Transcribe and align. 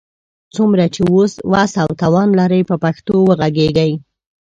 څومره 0.55 0.83
چي 0.93 1.01
وس 1.53 1.69
او 1.81 1.89
توان 2.01 2.29
لرئ، 2.39 2.61
په 2.69 2.75
پښتو 2.83 3.13
وږغېږئ! 3.27 3.91